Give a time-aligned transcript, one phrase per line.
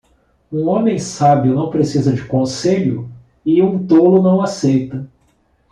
[0.51, 3.07] Um homem sábio não precisa de conselho?
[3.45, 5.07] e um tolo não aceita.